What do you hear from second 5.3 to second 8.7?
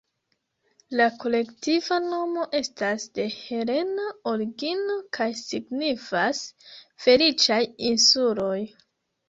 signifas "feliĉaj insuloj".